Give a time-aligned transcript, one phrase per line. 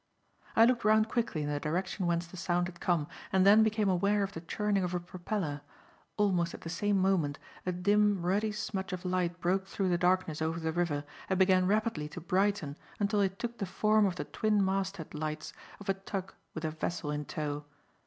[0.55, 3.87] I looked round quickly in the direction whence the sound had come, and then became
[3.87, 5.61] aware of the churning of a propeller.
[6.17, 10.41] Almost at the same moment, a dim, ruddy smudge of light broke through the darkness
[10.41, 14.25] over the river, and began rapidly to brighten until it took the form of the
[14.25, 17.65] twin mast head lights of a tug with a vessel in tow.